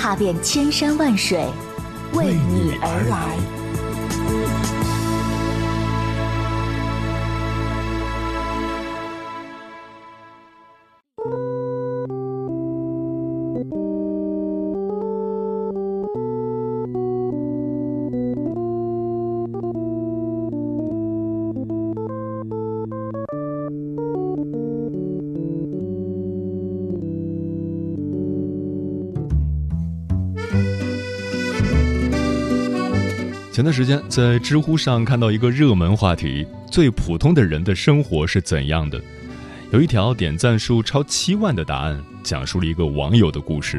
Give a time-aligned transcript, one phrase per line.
[0.00, 1.44] 踏遍千山万水，
[2.14, 3.59] 为你而来。
[33.60, 38.98] 前段时间在知乎上看到一个热门话题：最普通的人的生活是怎样的？
[39.70, 43.78] 有一条点赞数超七万的答案，讲述了一个网友的故事。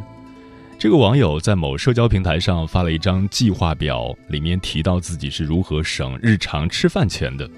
[0.78, 7.50] 这个网友在某社交平台上发了一张计划表，里面提到自己是如何省日常吃饭钱的：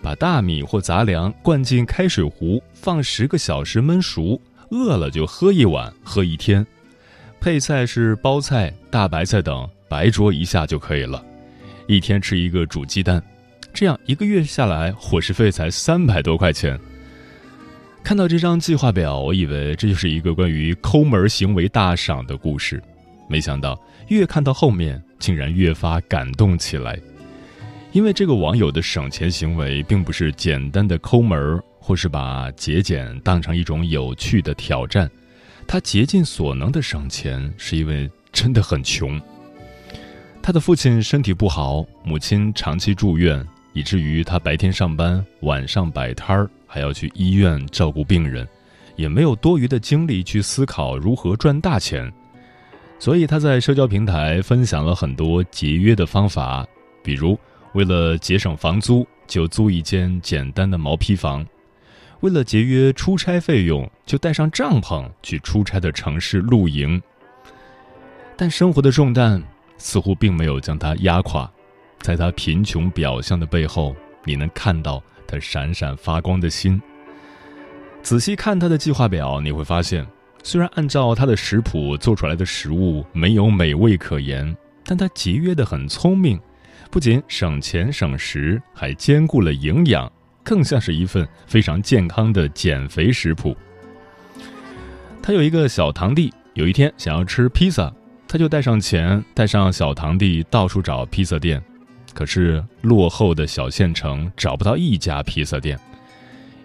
[0.00, 4.40] 把大米或杂粮灌进开水壶，放十个小时焖熟，
[4.70, 6.64] 饿了就喝一碗，喝一天。
[7.40, 11.20] 配菜是包菜、大白菜等，白灼一下就可以了。
[11.90, 13.20] 一天吃一个煮鸡蛋，
[13.74, 16.78] 这样一个月下来伙食费才三百多块钱。
[18.04, 22.80] 看到这张计划表，我以为这就是一个关于抠门行为大赏的故事，
[23.28, 26.96] 没想到越看到后面，竟然越发感动起来。
[27.90, 35.10] 因为这个网友的省钱行为并不是简单的抠门，或是把节俭当成一种有趣的挑战，
[35.66, 39.20] 他竭尽所能的省钱，是因为真的很穷。
[40.42, 48.48] 他的父亲身体不好，母亲长期住院，以至于他白天上班，晚上摆摊儿，还要去医院照顾病人，
[48.96, 52.10] 也没有多余的精力去思考如何赚大钱。
[52.98, 56.66] 所以他在社交平台分享了很多节约的方法，
[57.02, 57.38] 比如
[57.74, 61.44] 为了节省房租，就租一间简单的毛坯房；
[62.20, 67.00] 为了节约出差费用，就带上帐篷去出差的城市露营。
[68.36, 69.40] 但生活的重担。
[69.80, 71.50] 似乎并没有将他压垮，
[72.00, 76.80] 在他贫穷表象的背后，你能看到他闪闪发光的心。
[78.02, 80.06] 仔细看他的计划表，你会发现，
[80.42, 84.54] 虽然按照他的食谱做出来的食物没有美味可言，
[84.84, 86.38] 但他节约的很聪明，
[86.90, 90.10] 不仅省钱省时，还兼顾了营养，
[90.44, 93.56] 更像是一份非常健康的减肥食谱。
[95.22, 97.92] 他有一个小堂弟，有一天想要吃披萨。
[98.32, 101.60] 他就带上钱，带上小堂弟，到处找披萨店。
[102.14, 105.76] 可是落后的小县城找不到一家披萨店，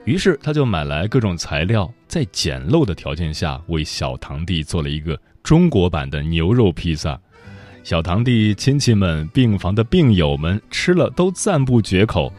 [0.04, 7.20] 于是他就买来各种材料，在简陋的条件下为小堂弟做了一个中国版的牛肉披萨。
[7.84, 12.32] 小堂弟亲戚们、病房的病友们吃了都赞不绝口。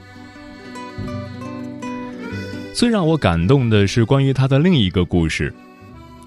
[2.72, 5.52] 最让我感动的是关于他的另一个故事。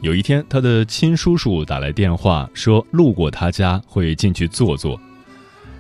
[0.01, 4.99] 有一天，他的亲叔叔打来电话说路过他家会进去坐坐。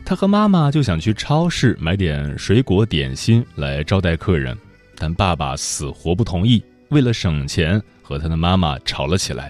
[0.03, 4.57] 他和妈妈就想去超市买点水果点心来招待客人，
[4.97, 6.61] 但爸爸死活不同意。
[6.89, 9.49] 为了省钱，和他的妈妈吵了起来。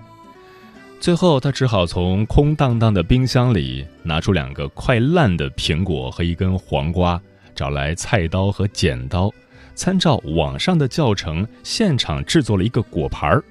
[1.00, 7.20] 最后，他只好从空荡荡的冰箱里拿出两个快烂的苹果和一根黄瓜，
[7.56, 9.32] 找来菜刀和剪刀，
[9.74, 13.44] 参照网上的教程，现场制作了一个果盘儿。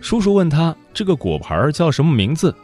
[0.00, 2.54] 叔叔问他：“这个果盘叫什么名字？”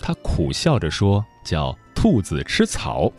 [0.00, 3.12] 他苦笑着说：“叫兔子吃草。”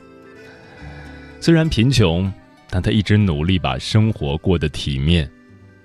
[1.41, 2.31] 虽然贫穷，
[2.69, 5.29] 但他一直努力把生活过得体面。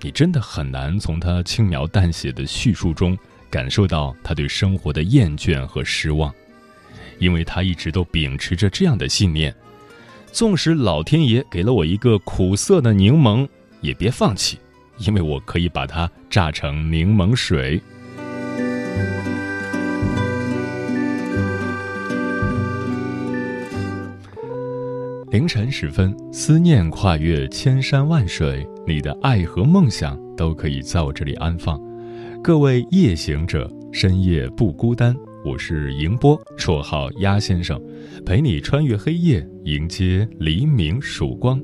[0.01, 3.19] 你真的很难从他轻描淡写的叙述中
[3.51, 6.33] 感受到他对生活的厌倦和失望，
[7.19, 9.55] 因为他一直都秉持着这样的信念：
[10.33, 13.47] 纵使老天爷给了我一个苦涩的柠檬，
[13.83, 14.59] 也别放弃。
[15.07, 17.81] 因为我可以把它榨成柠檬水。
[25.31, 31.81] 凌晨时分，思念跨越千山万水，你的爱和梦想都可以在我这里安放。
[32.43, 35.15] 各位夜行者，深夜不孤单。
[35.45, 37.81] 我是迎波，绰号鸭先生，
[38.27, 41.63] 陪你穿越黑夜，迎接黎明曙光。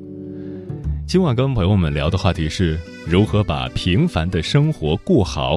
[1.06, 2.76] 今晚跟朋友们聊的话题是
[3.06, 5.56] 如何把平凡的生活过好。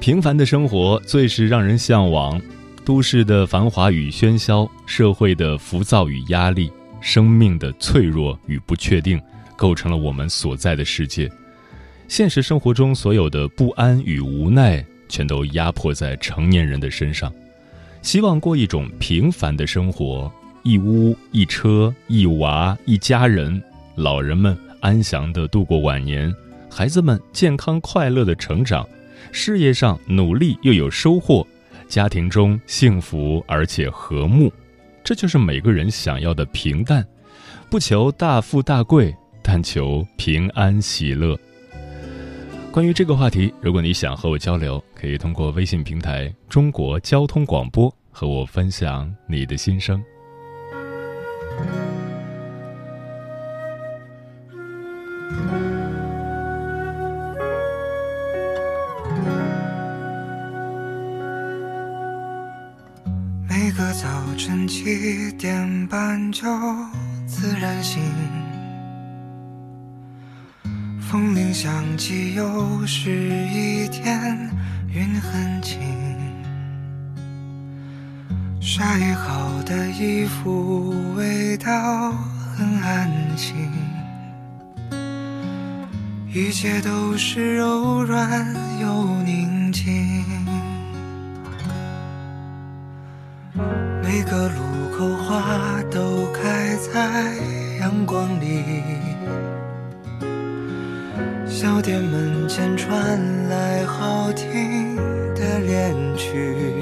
[0.00, 2.40] 平凡的生活最是让人向往。
[2.82, 6.72] 都市的繁华与喧嚣，社会的浮躁与压力，
[7.02, 9.20] 生命的脆弱与不确定，
[9.54, 11.30] 构成了我们所在的世界。
[12.08, 17.30] 现实生活中所有的不安与无奈，全都压迫在成年人的身上。
[18.00, 23.60] 希望过一种平凡的生活：一屋一车一娃一家人，
[23.96, 26.32] 老人们安详地度过晚年，
[26.70, 28.88] 孩子们健康快乐地成长，
[29.32, 31.46] 事业上努力又有收获。
[31.88, 34.52] 家庭中幸福而且和睦，
[35.02, 37.04] 这就是每个人想要的平淡。
[37.68, 41.36] 不求大富大贵，但求平安喜乐。
[42.70, 50.02] 关于这个话题，如果你想和我交流，可以通过微信平台“中国交通广播”和我分享你的心声。
[64.66, 66.42] 七点半就
[67.26, 68.02] 自然醒，
[71.00, 74.50] 风铃响起，又是一天，
[74.88, 75.78] 云很轻，
[78.84, 81.70] 晒好的衣服味道
[82.52, 83.54] 很安心，
[86.28, 88.44] 一切都是柔软
[88.80, 90.34] 又宁静。
[94.02, 94.58] 每个路
[94.98, 97.36] 口花都开在
[97.78, 98.64] 阳光里，
[101.46, 104.96] 小店门前传来好听
[105.36, 106.81] 的恋曲，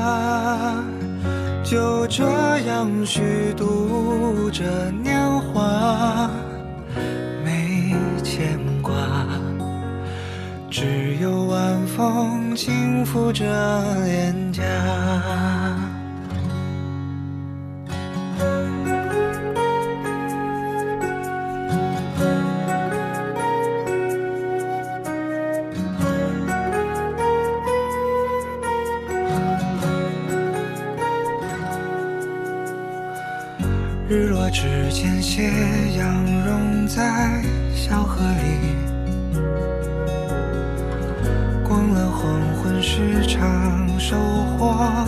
[1.71, 2.25] 就这
[2.67, 6.29] 样虚度着年华，
[7.45, 8.93] 没牵挂，
[10.69, 13.45] 只有晚风轻拂着
[14.03, 14.61] 脸颊。
[35.41, 35.49] 斜
[35.97, 37.41] 阳融在
[37.73, 38.75] 小河里，
[41.67, 43.49] 逛了黄昏市场，
[43.97, 45.03] 收获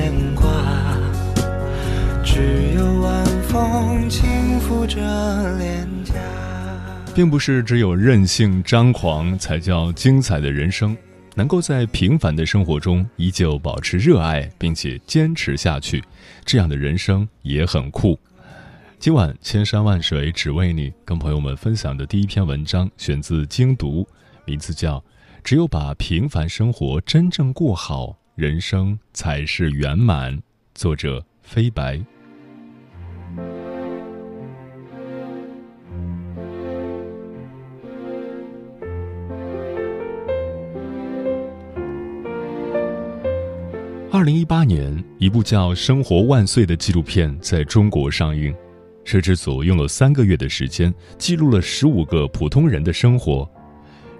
[0.00, 0.50] 牵挂，
[2.24, 4.98] 只有晚风轻拂着
[5.58, 6.14] 脸颊。
[7.14, 10.96] 并不是只有任性张狂才叫精彩的人生，
[11.34, 16.02] 能够在平凡的生活中依旧保持热爱，并且坚持下去，
[16.46, 18.18] 这样的人生也很酷。
[18.98, 24.08] 今晚千山万水只为你，跟朋友们分享的第一篇文章选自精读，
[24.46, 24.96] 名字叫
[25.44, 30.34] 《只有把平凡生活真正过好，人生才是圆满》，
[30.74, 32.00] 作者飞白。
[44.10, 48.56] 二零一八年，一部叫《生活万岁》的纪录片在中国上映，
[49.04, 53.46] 摄制组用了三个月的时间，记录了十五个普通人的生活：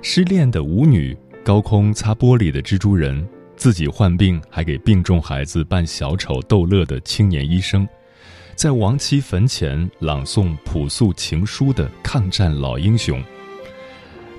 [0.02, 3.26] 失恋的舞女，高空擦玻璃的蜘蛛人，
[3.60, 7.86] 自己患病还给病重孩子扮小丑逗乐的青年医生，
[8.54, 13.22] 在亡妻坟前朗诵朴素情书的抗战老英雄。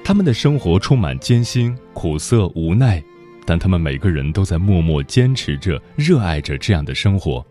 [0.04, 3.00] 他们的生活充满艰辛、苦涩、无奈，
[3.46, 7.46] 但他们每个人都在默默坚持着、热爱着这样的生活。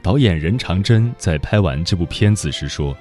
[0.00, 2.96] 导演任长真在拍完这部片子时说：“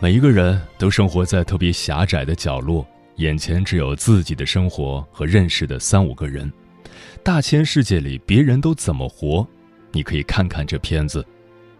[0.00, 6.52] 每一个人都生活在特别狭窄的角落，眼前只有自己的生活和认识的三五个人。
[7.28, 9.46] 大千世界里，别人都怎么活？
[9.92, 11.22] 你可以看看这片子。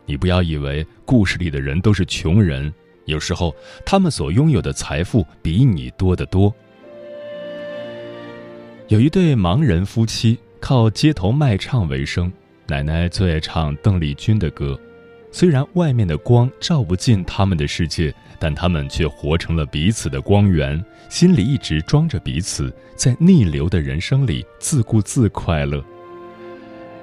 [0.05, 2.71] 你不要以为故事里的人都是穷人，
[3.07, 6.55] 有时候他们所拥有的财富比你多得多。”
[8.89, 12.31] 有一对盲人夫妻靠街头卖唱为生。
[12.67, 14.79] 奶奶最爱唱邓丽君的歌，
[15.31, 25.85] 虽然外面的光照不进他们的世界，但他们却活成了彼此的光源，心里一直装着彼此，在逆流的人生里自顾自快乐。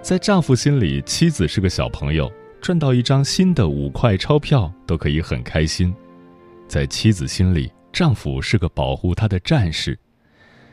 [0.02, 5.94] 在丈夫心里，妻子是个小朋友，赚到一张新的五块钞票都可以很开心；
[6.68, 9.98] 在妻子心里，丈夫是个保护她的战士。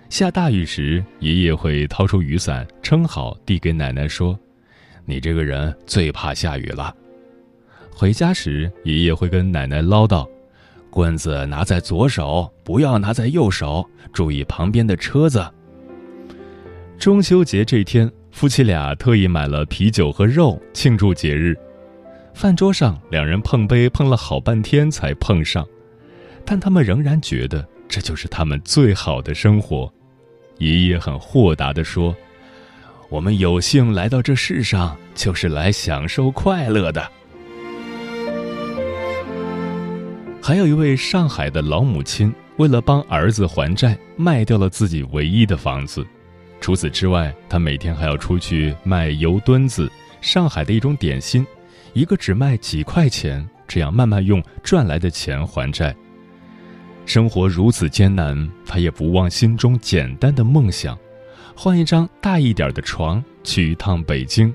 [0.09, 4.39] 下大雨时，爷爷会掏出雨伞，撑好递给奶奶说。
[5.05, 6.95] 你这个人最怕下雨了。
[7.95, 10.29] 回家时，爷爷会跟奶奶唠叨
[10.91, 15.47] ：“棍子拿在左手，不要拿在右手，注意旁边的车子。”
[16.99, 21.57] 中秋节这天，夫妻俩特意买了啤酒和肉庆祝节日。
[22.35, 25.67] 饭桌上，两人碰杯碰了好半天才碰上，
[26.45, 29.93] 但他们仍然觉得这就是他们最好的生活。
[30.59, 32.15] 爷爷很豁达地说。
[33.09, 37.07] 我们有幸来到这世上，就是来享受快乐的。
[40.45, 46.05] 还有一位上海的老母亲，为了帮儿子还债，卖掉了自己唯一的房子。
[46.61, 49.89] 除此之外，她每天还要出去卖油墩子，
[50.21, 51.47] 上海的一种点心，
[51.93, 55.95] 一个只卖几块钱，这样慢慢用赚来的钱还债。
[57.07, 60.99] 生活如此艰难，她也不忘心中简单的梦想。
[61.55, 64.53] 换一张大一点的床，去一趟北京。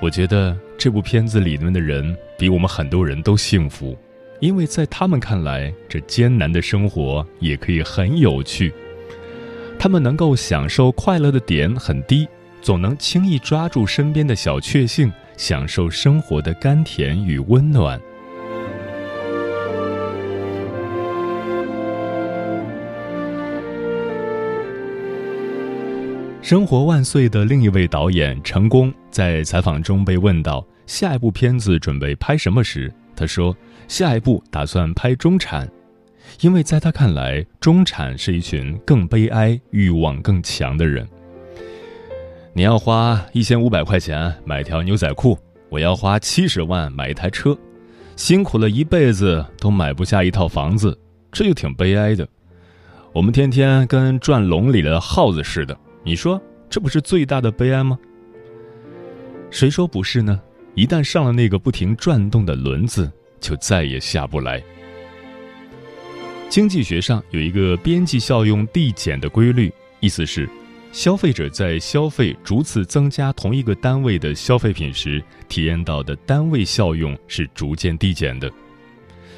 [0.00, 3.98] 我觉得这部片子里面的人比我们很多人都幸福，
[4.38, 8.72] 因为在他们看来，这艰难的生活也可以很有趣。
[9.76, 12.28] 他们能够享受快乐的点很低，
[12.62, 18.00] 总能轻易抓住身边的小确幸，享受生活的甘甜与温暖。
[26.40, 33.54] 生活万岁的另一位导演成功在采访中被问到下一部片子准备拍什么时，他说
[33.86, 35.68] ：“下一部打算拍中产，
[36.40, 41.06] 因为在他看来，中产是一群更悲哀、欲望更强的人。
[42.54, 45.36] 你要花一千五百块钱买条牛仔裤，
[45.68, 47.58] 我要花七十万买一台车，
[48.16, 50.98] 辛苦了一辈子都买不下一套房子，
[51.30, 52.26] 这就挺悲哀的。
[53.12, 56.40] 我们天天跟转笼里的耗子似的。”你说
[56.70, 57.98] 这不是最大的悲哀吗？
[59.50, 60.40] 谁说不是呢？
[60.74, 64.62] 一旦上了那个不停转动的轮子，就再也下不来。
[66.48, 70.48] 经济学上有一个边际效用递减的规律，意思是，
[70.92, 78.50] 消费者在消费逐次增加同一个单位的消费品时，体验到的单位效用是逐渐递减的。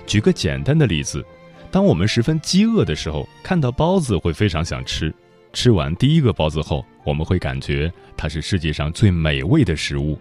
[0.06, 1.24] 举个简单的例子，
[1.70, 5.12] 当我们十分饥饿的时候，看到包子会非常想吃。
[5.52, 10.18] 吃完第一个包子后，我们会感觉它是世界上最美味的食物，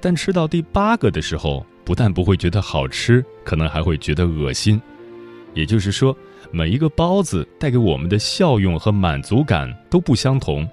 [0.00, 4.80] 但吃到第八个的时候，不但不会觉得好吃，可能还会觉得恶心。
[5.52, 6.16] 也就是说，
[6.50, 10.68] 每一个包子带给我们的效用和满足感都不相同。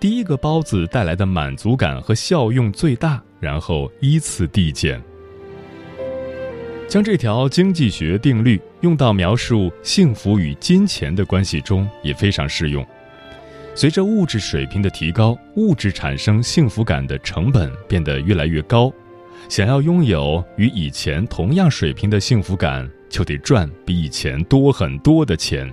[0.00, 5.00] 第一个包子带来的满足感和效用最大，然后依次递减。
[6.88, 12.84] 将这条经济学定律用到描述幸福与金钱的关系中，也非常适用。
[13.76, 18.90] 随着物质水平的提高，物质产生幸福感的成本变得越来越高。
[19.50, 25.70] 想要拥有与以前同样水平的幸福感，就得赚比以前多很多的钱。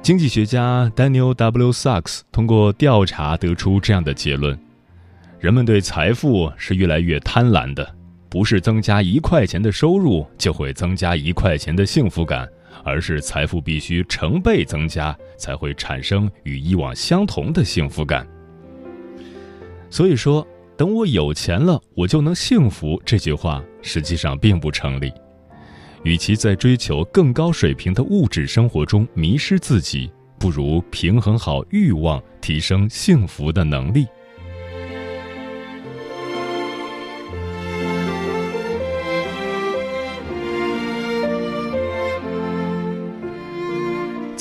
[0.00, 1.72] 经济学家 Daniel W.
[1.72, 4.56] Sachs 通过调查得出这样的结论：
[5.40, 7.92] 人们对财富是越来越贪婪的，
[8.28, 12.48] 不是增加一块钱的收入就会增加一块钱的幸福感。
[12.82, 18.26] 而是财富必须成倍增加，才会产生与以往相同的幸福感。
[19.90, 23.00] 所以说，等我有钱了，我就能幸福。
[23.04, 25.12] 这句话实际上并不成立。
[26.02, 34.06] 与其在追求更高水平的物质生活中迷失自己，不如平衡好欲望，提升幸福的能力。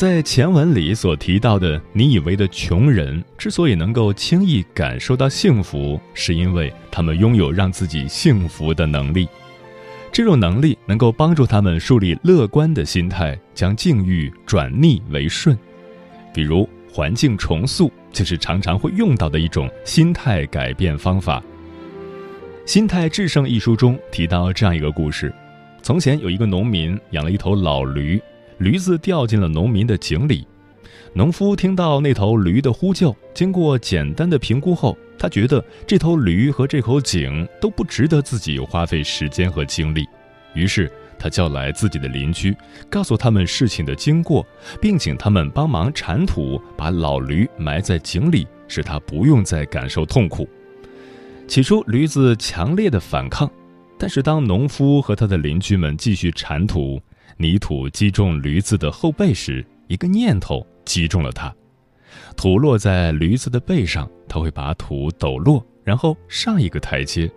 [0.03, 9.29] 在前文里所提到的，你以为的穷人之所以能够轻易感受到幸福，是因为他们拥有让自己幸福的能力。
[10.11, 15.57] 这种能力能够帮助他们树立乐观的心态，将境遇转逆为顺。
[16.33, 21.39] 比如，环境重塑就是常常会用到的一种心态改变方法。
[22.69, 25.33] 《心态制胜》一书中提到这样一个故事：
[25.81, 28.21] 从前有一个农民养了一头老驴。
[28.57, 30.47] 驴子掉进了农民的井里，
[31.13, 40.07] 农夫听到那头驴的呼救，经过简单的评估后，他觉得这头驴和这口井都不值得自己花费时间和精力，
[40.53, 42.55] 于是他叫来自己的邻居，
[42.89, 44.45] 告诉他们事情的经过，
[44.81, 50.47] 并请他们帮忙铲土，把老驴埋在井里，使他不用再感受痛苦。
[51.47, 53.49] 起初，驴子强烈的反抗，
[53.97, 57.01] 但是当农夫和他的邻居们继续铲土，
[57.37, 61.53] 泥土击中驴子的后背时，一个念头击中了他。
[62.35, 67.29] 土落在驴子的背上，他会把土抖落，然后上一个台阶。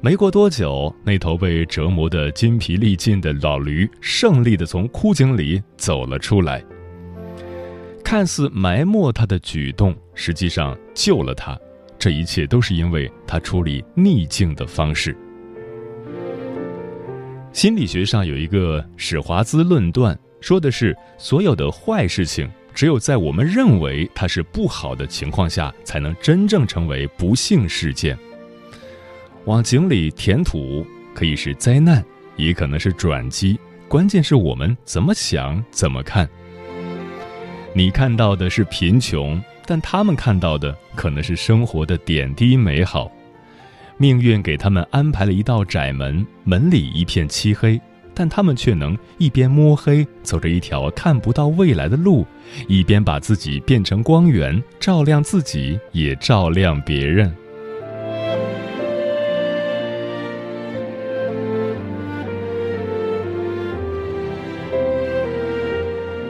[0.00, 6.62] 没过多久，那头被折磨得筋疲力尽的老驴胜利地从枯井里走了出来。
[8.04, 11.58] 看似埋没他的举动，实际上救了他。
[11.98, 15.16] 这一切都是因为他处理逆境的方式。
[17.56, 28.14] 心理学上有一个史华兹论断，说的是所有的坏事情，只有在我们认为它是不好的情况下，才能真正成为不幸事件。
[29.46, 32.04] 往井里填土可以是灾难，
[32.36, 36.28] 也可能是转机，关键是我们怎么想、怎么看。
[37.72, 43.10] 你看到的是贫穷，但他们看到的可能是生活的点滴美好。
[43.98, 47.80] 命运给他们安排了一道窄门，门里一片漆黑，
[48.12, 52.26] 但他们却能一边摸黑走着一条看不到未来的路，
[52.68, 57.34] 一边把自己变成光源，照亮自己，也照亮别人。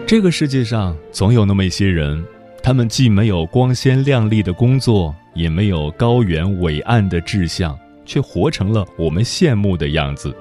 [0.07, 2.25] 这个世界上总有那么一些人，
[2.67, 5.15] 他们既没有光鲜亮丽的工作。
[5.35, 10.35] 也没有高远伟岸的志向，却活成了我们羡慕的样子。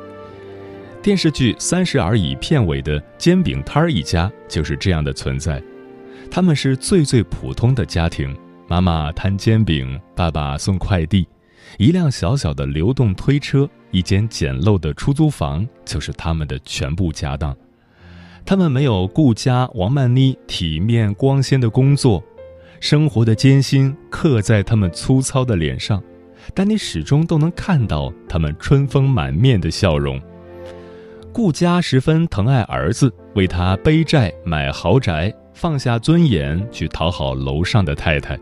[1.03, 5.61] 电视剧《三十而已》片尾的煎饼摊儿一家就是这样的存在。
[6.31, 8.35] 他们是最最普通的家庭，
[8.67, 11.27] 妈妈摊煎饼，爸爸送快递，
[11.77, 17.55] 一辆小小的流动推车，一间简陋的出租房，就是他们的全部家当。
[18.45, 22.23] 他们没有顾家王曼妮体面光鲜的工作。
[22.79, 26.03] 生活的艰辛刻在他们粗糙的脸上，
[26.53, 30.21] 但你始终都能看到他们春风满面的笑容。
[31.33, 38.37] 顾家十分疼爱儿子，为他背债买豪宅，放下尊严去讨好楼上的太太。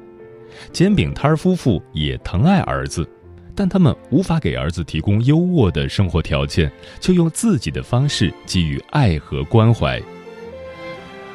[0.74, 3.08] 煎饼摊夫妇也疼爱儿子，
[3.56, 10.02] 但他们无法给儿子提供优渥的生活条件，就用自己的方式给予爱和关怀。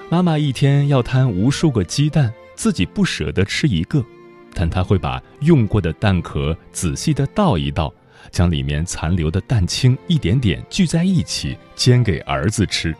[0.09, 2.33] 妈妈一天要摊无数个鸡蛋。
[2.55, 4.05] 自己不舍得吃一个，
[4.53, 7.95] 但他会把用过的蛋壳仔细的倒一倒，
[8.33, 12.93] 将里面残留的蛋清一点点聚在一起煎给儿子吃。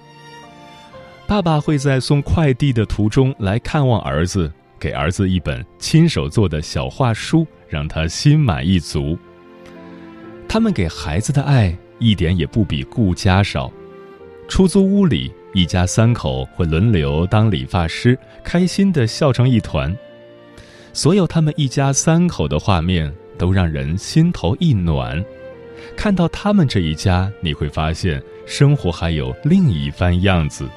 [1.27, 9.19] 爸爸会在送快递的途中来看望儿子，给儿子一本亲手做的小画书，让他心满意足。
[10.49, 13.71] 他们给孩子的爱一点也不比顾家少。
[14.49, 15.33] 出租屋里。
[15.55, 19.97] 一家三口会轮流当理发师，开心的笑成一团。
[20.93, 25.25] 所有他们一家三口的画面都让人心头一暖。
[25.97, 30.69] 看到他们这一家，你会发现生活还有另一番样子。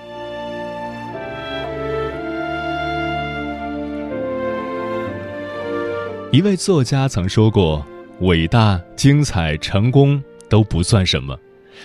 [6.32, 7.86] 一位作家曾说过
[8.22, 11.38] ：“伟大、精彩、成功都不算什么。”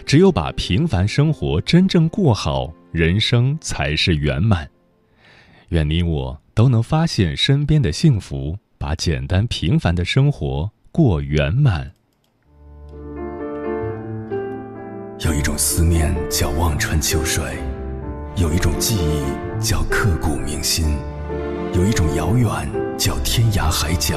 [0.07, 4.69] 只有把平凡生活真正过好，人生才是圆满。
[5.71, 11.91] 愿你我都能发现身边的幸福，把简单平凡的生活过圆满。
[15.25, 17.43] 有一种思念叫望穿秋水，
[18.37, 20.97] 有一种记忆叫刻骨铭心，
[21.75, 22.49] 有一种遥远
[22.99, 24.17] 叫天涯海角，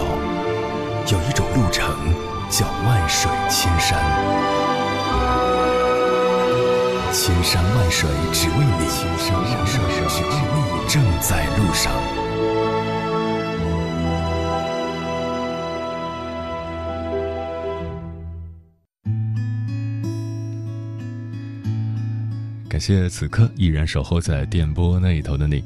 [1.12, 1.94] 有一种路程
[2.50, 4.00] 叫万水千山，
[7.12, 11.92] 千山万水只为你，千山万水只为你，正在路上。
[22.70, 25.62] 感谢此刻依然守候在电波那一头的你。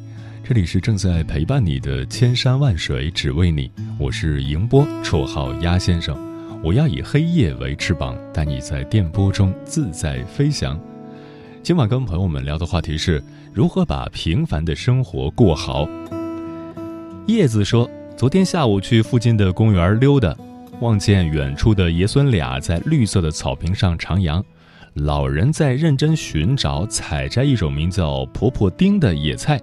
[0.46, 3.72] 这里是正在陪伴你的千山万水，只为你。
[3.98, 6.18] 我是迎波，绰号鸭先生。
[6.62, 10.78] 我要以黑夜为翅膀，带你在电波中自在飞翔。
[11.64, 15.88] 今晚跟朋友们聊的话题是如何把平凡的生活过好。
[17.26, 20.36] 叶子说，昨天下午去附近的公园溜达，
[20.82, 24.44] 望见远处的爷孙俩在绿色的草坪上徜徉，
[24.96, 29.58] 老人在认真寻找采摘一种名叫婆婆丁的野菜。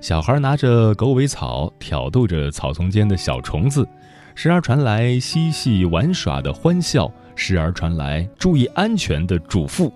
[0.00, 3.86] 小孩拿着狗尾草挑逗着草丛间的小虫子，
[4.34, 9.92] 时而传来嬉戏玩耍的欢笑，时而传来注意安全的嘱咐。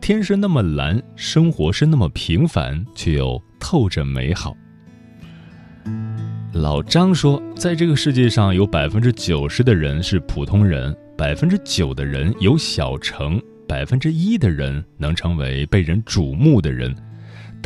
[0.00, 4.56] 天是那么蓝，生活是那么平凡，却又透着美好。
[6.54, 16.94] 老张说，在这个世界上有百分之九十的人是普通人，百分之九的人有小成，百分之一的人能成为被人瞩目的人。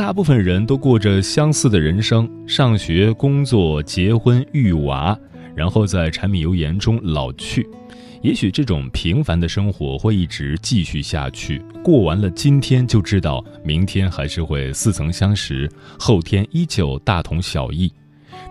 [0.00, 5.14] 大部分人都过着相似的人生：上学、工作、结婚、育娃，
[5.54, 7.68] 然后在柴米油盐中老去。
[8.22, 11.62] 也许这种平凡的生活会一直继续下去。
[11.84, 17.92] 过完了今天，就知道明天还是会似曾相识，后天依旧大同小异。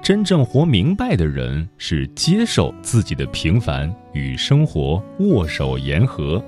[0.03, 6.39] 真正活明白的人，是接受自己的平凡，与生活握手言和。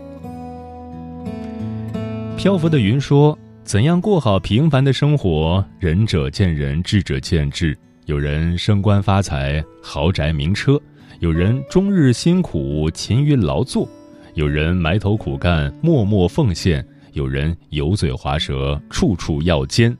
[2.37, 3.35] 漂浮的云说。
[3.63, 5.63] 怎样过好平凡的生活？
[5.79, 7.77] 仁者见仁，智者见智。
[8.05, 10.75] 有人升官发财，豪宅名车；
[11.19, 13.87] 有人终日辛苦，勤于劳作；
[14.33, 19.95] 有人埋头苦干，默默奉献；有人油嘴滑舌，处处要尖。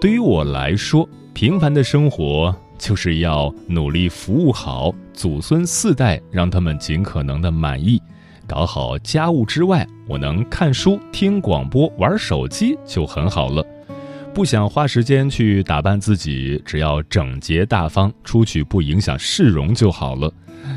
[0.00, 8.00] 对于我来说，平凡的生活就是要努力服务好祖孙四代，让他们尽可能的满意。
[8.46, 13.64] 搞好家务之外，我能看书、听广播、玩手机就很好了。
[14.32, 20.32] 不想花时间去打扮自己，只要整洁大方，出去不影响市容就好了。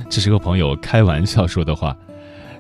[0.10, 1.96] 这是和朋友开玩笑说的话。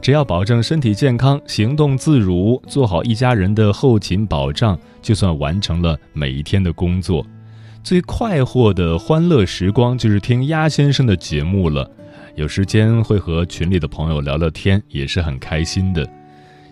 [0.02, 7.26] 只要保证身体健康、行动自如，做好一家人的后勤保障，就算完成了每一天的工作。
[7.84, 11.90] 最快活的欢乐时光就是听鸭先生的节目了。
[12.40, 16.10] 有时间会和群里的朋友聊聊天，也是很开心的。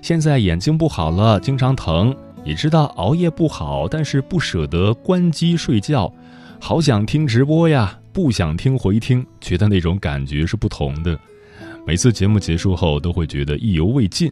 [0.02, 6.10] 现在眼睛不好了，经常疼，也知道熬夜不好，但是不舍得关机睡觉，
[6.58, 11.20] 好想听直播呀，不想听回听，觉得那种感觉是不同的。
[11.86, 14.32] 每次节目结束后，都会觉得意犹未尽。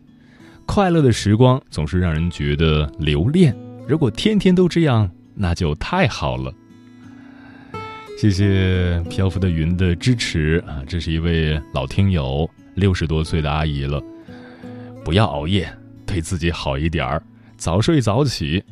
[0.65, 3.53] 快乐的时光总是让人觉得留恋，
[3.85, 6.53] 如果天天都这样，那就太好了。
[8.17, 10.81] 谢谢漂浮的云的支持啊！
[10.87, 14.01] 这是一位老听友，六十多岁的阿姨了。
[15.03, 15.69] 不要熬夜，
[16.05, 17.21] 对自己好一点儿，
[17.57, 18.63] 早睡早起。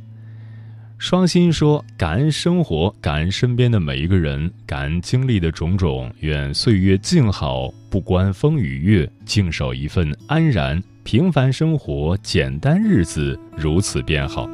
[0.98, 6.10] 双心说：感恩生活，感恩身边的每一个人，感恩经历的种种。
[6.22, 10.82] 愿岁月静好，不关风雨月，静守一份安然。
[11.04, 14.50] 平凡生活，简单日子，如此便好。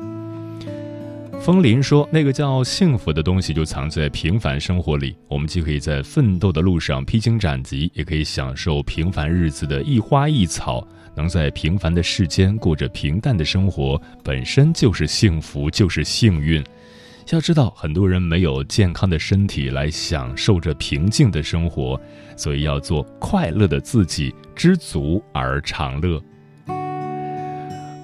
[1.41, 5.15] 风林说：“那个叫幸福的东西，就藏在平凡生活里。
[5.27, 10.85] 我们既可以在奋斗的路上披荆斩棘，也可以享受平凡日子的一花一草。
[11.15, 16.63] 能在平凡的世间过着平淡的生活，本身就是幸福，就是幸运。
[17.31, 21.99] 要知道，很多人没有健康的身体来享受着平静的生活，
[22.35, 26.21] 所以要做快乐的自己，知足而常乐。”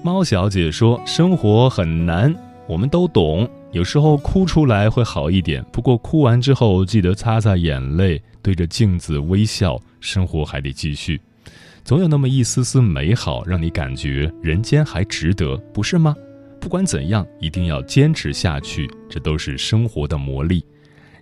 [0.02, 2.34] 猫小姐说：“生活很难。”
[2.68, 5.64] 我们都懂，有时候哭出来会好一点。
[5.72, 9.80] 不过哭完之后，记得擦擦眼泪，对着镜子微笑。
[9.98, 11.20] 生活还得继续，
[11.82, 16.14] 总有那么一丝丝美好，让你感觉人间还值得，不是吗？
[16.60, 20.64] 不管怎样，一定要坚持下去，这都是生活的魔力。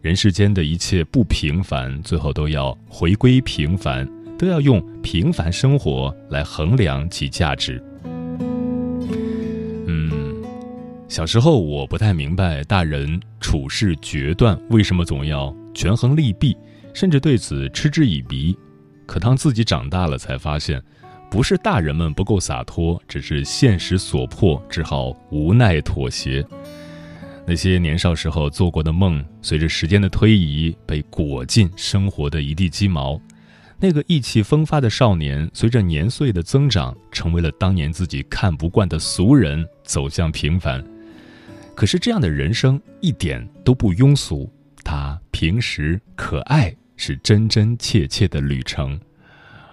[0.02, 7.82] 人世间的一切不平凡，最后都要回归平凡，都要用平凡生活来衡量其价值。
[11.14, 16.56] 小时候我不太明白大人处事决断为什么总要权衡利弊，
[16.92, 18.58] 甚至对此嗤之以鼻。
[19.06, 20.82] 可当自己长大了，才发现，
[21.30, 26.44] 不是大人们不够洒脱，只是现实所迫，只好无奈妥协。
[27.46, 33.20] 那些年少时候做过的梦，随着时间的推移被裹进生活的一地鸡毛。
[33.78, 40.84] 那个意气风发的少年，随着年岁的增长，成为了当年自己看不惯的俗人，走向平凡。
[41.74, 44.48] 可是这样的人生一点都不庸俗，
[44.82, 48.98] 他平时可爱，是真真切切的旅程。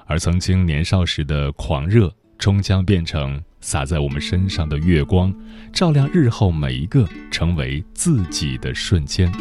[0.08, 5.34] 而曾经年少时的狂热，终将变成洒在我们身上的月光，
[5.72, 9.32] 照亮日后每一个成为自己的瞬间。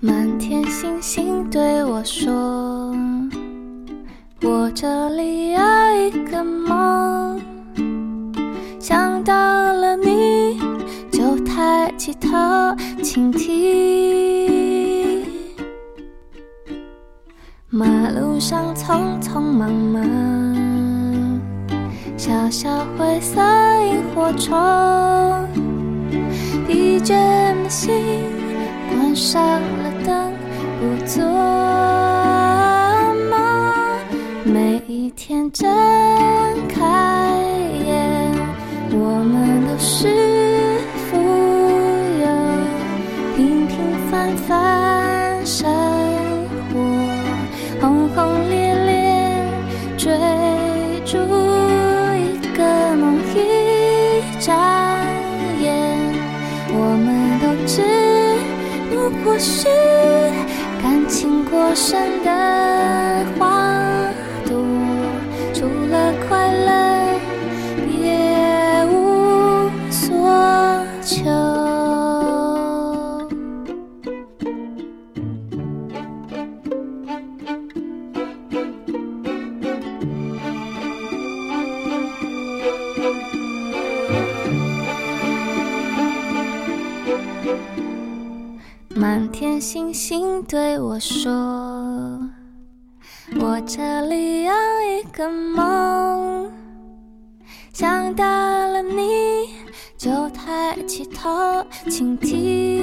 [0.00, 2.92] 满天星星对我说
[4.42, 5.60] ：“我这里有
[6.04, 7.40] 一个梦，
[8.80, 9.32] 想到
[12.04, 12.30] 起头
[13.00, 15.24] 倾听。
[17.70, 21.40] 马路上匆匆忙忙，
[22.16, 23.40] 小小灰色
[23.84, 25.46] 萤火虫，
[26.66, 27.14] 疲倦
[27.62, 27.94] 的心
[28.90, 30.32] 关上了。”灯
[30.80, 31.22] 不做
[33.30, 33.32] 梦，
[34.44, 35.70] 每一天睁
[36.68, 37.21] 开
[59.42, 59.66] 是。
[60.82, 62.30] 感情过深的
[63.38, 64.08] 花
[64.46, 64.56] 朵，
[65.54, 66.71] 除了快乐，
[89.62, 91.30] 星星对我说
[93.40, 96.50] ：“我这里有一个梦，
[97.72, 99.50] 想到了你
[99.96, 102.82] 就抬起头倾听。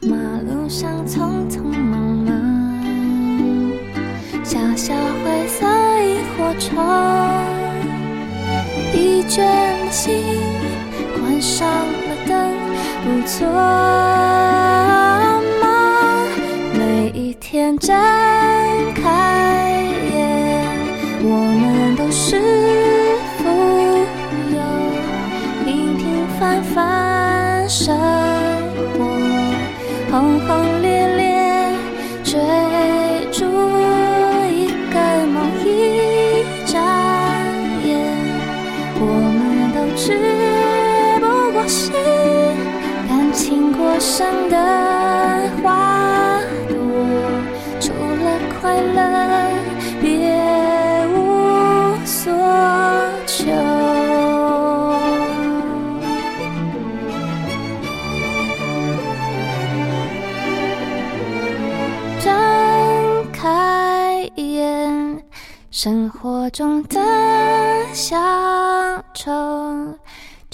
[0.00, 2.34] 马路上匆匆忙忙，
[4.42, 5.64] 小小灰色
[6.02, 6.74] 萤火虫，
[8.92, 9.36] 疲倦
[9.86, 10.20] 的心
[11.14, 11.70] 关上。”
[13.28, 14.17] 错。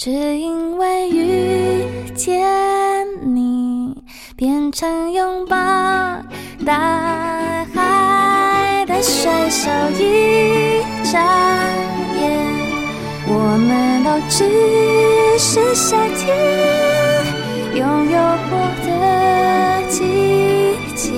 [0.05, 2.39] 只因为遇见
[3.23, 3.97] 你，
[4.35, 5.55] 变成拥抱
[6.63, 9.67] 大海的水手。
[9.97, 11.19] 一眨
[12.21, 12.23] 眼，
[13.27, 14.45] 我们都只
[15.39, 16.37] 是夏天
[17.75, 18.15] 拥有
[18.51, 18.53] 过
[18.85, 21.09] 的季节。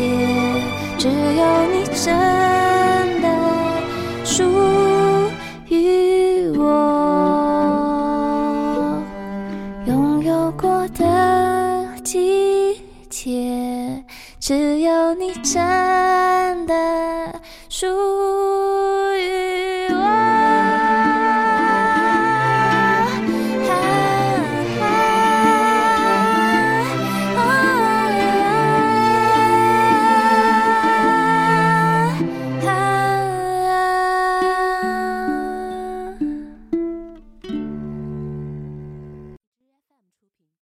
[0.97, 2.15] 只有你真